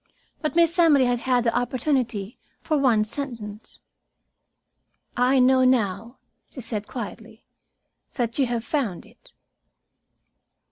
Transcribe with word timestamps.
But 0.41 0.55
Miss 0.55 0.79
Emily 0.79 1.05
had 1.05 1.19
had 1.19 1.43
the 1.43 1.55
opportunity 1.55 2.39
for 2.63 2.75
one 2.75 3.03
sentence. 3.03 3.81
"I 5.15 5.37
know 5.37 5.63
now," 5.63 6.17
she 6.49 6.59
said 6.59 6.87
quietly, 6.87 7.43
"that 8.13 8.39
you 8.39 8.47
have 8.47 8.65
found 8.65 9.05
it." 9.05 9.31